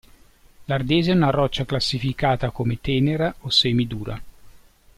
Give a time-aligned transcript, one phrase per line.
[0.65, 4.19] L'ardesia è una roccia classificata come tenera o semi-dura.